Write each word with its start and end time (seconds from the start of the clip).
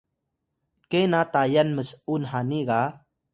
ke 0.89 1.01
na 1.11 1.21
Tayal 1.33 1.69
ms’un 1.77 2.23
hani 2.31 2.59
ga 2.69 2.81